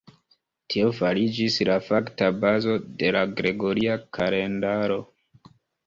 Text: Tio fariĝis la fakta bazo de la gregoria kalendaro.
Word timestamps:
Tio 0.73 0.87
fariĝis 0.99 1.59
la 1.71 1.75
fakta 1.91 2.31
bazo 2.47 2.81
de 3.05 3.15
la 3.19 3.25
gregoria 3.43 4.03
kalendaro. 4.19 5.03